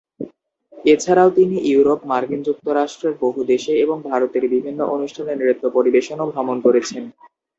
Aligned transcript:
এছাড়াও 0.85 1.29
তিনি 1.37 1.55
ইউরোপ, 1.69 1.99
মার্কিন 2.05 2.41
যুক্তরাষ্ট্রের 2.43 3.13
বহু 3.23 3.39
দেশে 3.51 3.73
এবং 3.83 3.97
ভারতের 4.09 4.43
বিভিন্ন 4.53 4.79
অনুষ্ঠানে 4.95 5.33
নৃত্য 5.35 5.63
পরিবেশন 5.77 6.17
এবং 6.17 6.27
ভ্রমণ 6.29 6.57
করেছেন। 6.65 7.03